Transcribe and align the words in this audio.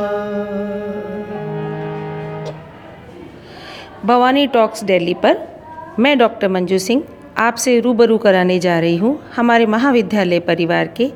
Bhavani 4.06 4.46
talks 4.48 4.84
Delhi 4.84 5.14
पर 5.14 5.38
मैं 6.00 6.18
doctor 6.18 6.48
Manju 6.48 6.78
Singh 6.78 7.04
आपसे 7.38 7.80
रूबरू 7.80 8.18
कराने 8.18 8.60
जा 8.60 8.80
रही 8.80 8.98
हूँ 8.98 9.14
हमारे 9.36 9.66
महाविद्यालय 9.66 10.40
परिवार 10.40 10.88
के 10.98 11.12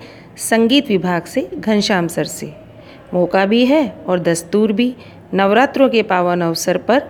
संगीत 0.49 0.87
विभाग 0.89 1.21
से 1.25 1.49
घनश्याम 1.59 2.07
सर 2.07 2.23
से। 2.23 2.66
मौका 3.17 3.45
भी 3.45 3.65
है 3.65 3.83
और 4.07 4.19
दस्तूर 4.19 4.71
भी 4.71 4.95
नवरात्रों 5.33 5.89
के 5.89 6.01
पावन 6.03 6.41
अवसर 6.41 6.77
पर 6.87 7.01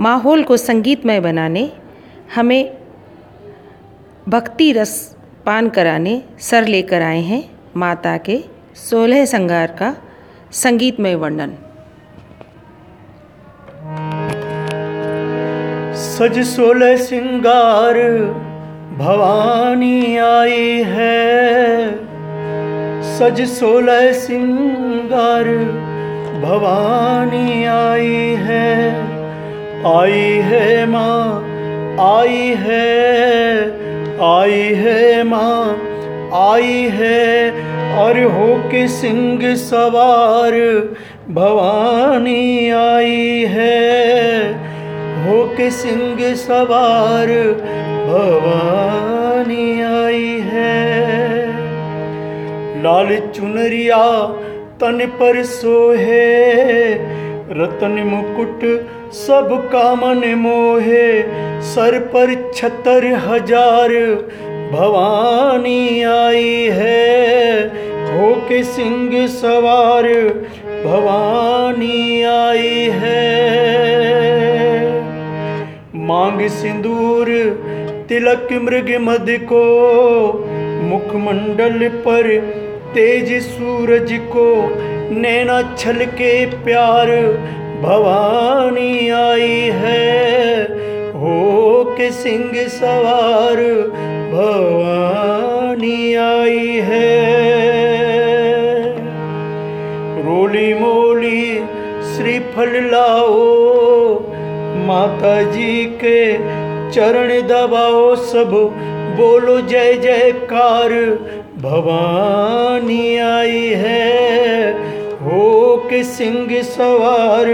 माहौल 0.00 0.42
को 0.42 0.56
संगीतमय 0.56 1.20
बनाने, 1.20 1.70
हमें 2.34 2.62
भक्ति 4.28 4.70
रस 4.72 4.92
पान 5.46 5.68
कराने, 5.68 6.22
सर 6.40 6.66
लेकर 6.66 7.02
आए 7.02 7.20
हैं 7.22 7.42
माता 7.76 8.16
के 8.18 8.38
सोलह 8.80 9.24
श्रृंगार 9.24 9.76
का 9.80 9.94
संगीतमय 10.52 11.14
वर्णन। 11.14 11.52
सज 16.02 16.38
सोलह 16.46 16.96
सिंगार 16.98 17.98
भवानी 18.98 20.16
आई 20.18 20.82
है। 20.86 21.51
सज 23.12 23.40
सोलह 23.48 24.12
सिंगार, 24.12 25.48
भवानी 26.42 27.64
आई 27.64 28.36
है 28.40 28.72
आई 29.86 30.28
है 30.42 30.86
माँ, 30.86 31.26
आई 32.00 32.54
है 32.58 32.88
आई 34.24 34.60
है 34.76 35.22
माँ, 35.24 35.76
आई 36.34 36.88
है। 36.92 37.50
और 37.98 38.22
हो 38.34 38.46
के 38.70 38.86
सिंह 38.88 39.54
सवार, 39.56 40.54
भवानी 41.30 42.70
आई 42.70 43.44
है। 43.48 44.52
हो 45.24 45.42
के 45.56 45.70
सिंह 45.70 46.34
सवार, 46.36 47.28
भवानी 48.06 49.81
लाल 52.82 53.16
चुनरिया 53.34 54.04
तन 54.80 55.06
पर 55.20 55.42
सोहे, 55.44 56.28
रतन 57.58 57.98
मुकुट 58.06 58.64
सब 59.16 59.50
कामन 59.72 60.24
मोहे, 60.38 61.06
सर 61.64 61.98
पर 62.14 62.32
छतर 62.54 63.06
हज़ार 63.26 63.94
भवानी 64.72 66.02
आई 66.02 66.68
है। 66.72 67.64
हो 68.08 68.32
के 68.48 68.62
सिंह 68.64 69.26
सवार 69.28 70.08
भवानी 70.84 72.22
आई 72.22 72.88
है। 72.94 73.20
मांग 76.06 76.46
सिंदूर 76.50 77.28
तिलक 78.08 78.48
मृग 78.62 78.90
मद 79.00 79.26
को 79.42 79.62
मुखमंडल 80.84 81.88
पर 82.06 82.28
तेज 82.94 83.32
सूरज 83.42 84.12
को 84.36 84.46
नैना 85.20 85.60
छल 85.78 86.04
के 86.14 86.34
प्यार 86.64 87.10
भवानी 87.82 89.08
आई 89.08 89.70
है। 89.74 90.62
हो 91.12 91.84
के 91.98 92.10
सिंह 92.10 92.52
सवार 92.68 93.62
भवानी 94.32 96.14
आई 96.14 96.80
है। 96.82 97.10
रोली 100.26 100.74
मोली 100.74 101.44
श्रीफल 102.12 102.72
लाओ 102.92 103.40
माता 104.86 105.42
जी 105.42 105.84
के 106.04 106.20
चरण 106.92 107.28
दबाओ 107.42 108.14
सब। 108.14 108.50
बोलो 109.18 109.60
जय 109.60 109.94
जयकार, 109.94 110.90
भवानी 111.62 113.16
आई 113.16 113.68
है। 113.76 114.72
हो 115.18 115.76
के 115.90 116.02
सिंह 116.04 116.62
सवार, 116.62 117.46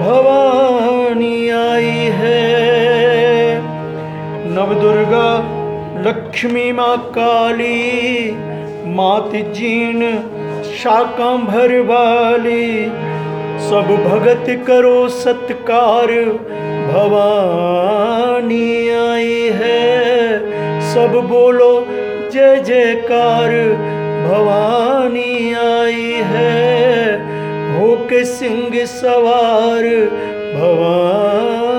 भवानी 0.00 1.50
आई 1.50 2.10
है। 2.12 2.54
नवदुर्गा, 4.54 5.28
लक्ष्मी 6.08 6.72
माँ 6.72 6.96
काली, 6.98 8.30
मात 8.86 9.30
जीन, 9.34 10.18
शाकांभर 10.78 11.80
वाली। 11.80 12.84
सब 13.68 13.86
भगत 14.04 14.66
करो 14.66 15.08
सत्कार 15.08 16.10
भवानी 16.86 18.70
आई 18.88 19.40
है। 19.54 19.82
सब 20.94 21.12
बोलो 21.30 21.72
जय 22.32 22.60
जयकार 22.60 23.52
भवानी 24.28 25.52
आई 25.54 26.10
है। 26.24 26.62
होके 27.74 28.24
सिंह 28.24 28.84
सवार 28.86 29.84
भवानी 30.54 31.73